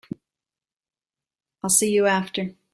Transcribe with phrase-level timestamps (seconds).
[1.63, 2.55] I'll see you after.